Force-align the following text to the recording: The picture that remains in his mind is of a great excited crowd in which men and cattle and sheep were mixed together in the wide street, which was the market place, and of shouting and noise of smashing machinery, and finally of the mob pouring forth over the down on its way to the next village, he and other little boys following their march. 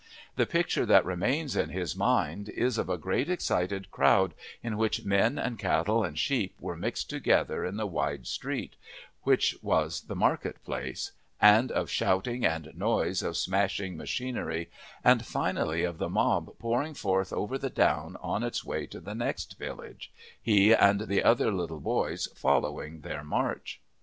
The 0.35 0.47
picture 0.47 0.87
that 0.87 1.05
remains 1.05 1.55
in 1.55 1.69
his 1.69 1.95
mind 1.95 2.49
is 2.49 2.79
of 2.79 2.89
a 2.89 2.97
great 2.97 3.29
excited 3.29 3.91
crowd 3.91 4.33
in 4.63 4.75
which 4.79 5.05
men 5.05 5.37
and 5.37 5.59
cattle 5.59 6.03
and 6.03 6.17
sheep 6.17 6.55
were 6.59 6.75
mixed 6.75 7.07
together 7.07 7.63
in 7.63 7.77
the 7.77 7.85
wide 7.85 8.25
street, 8.25 8.77
which 9.21 9.55
was 9.61 10.01
the 10.01 10.15
market 10.15 10.63
place, 10.65 11.11
and 11.39 11.71
of 11.71 11.87
shouting 11.91 12.43
and 12.43 12.71
noise 12.75 13.21
of 13.21 13.37
smashing 13.37 13.95
machinery, 13.95 14.71
and 15.03 15.23
finally 15.23 15.83
of 15.83 15.99
the 15.99 16.09
mob 16.09 16.57
pouring 16.57 16.95
forth 16.95 17.31
over 17.31 17.59
the 17.59 17.69
down 17.69 18.17
on 18.21 18.41
its 18.41 18.65
way 18.65 18.87
to 18.87 18.99
the 18.99 19.13
next 19.13 19.59
village, 19.59 20.11
he 20.41 20.73
and 20.73 20.99
other 21.21 21.51
little 21.51 21.79
boys 21.79 22.27
following 22.33 23.01
their 23.01 23.23
march. 23.23 23.79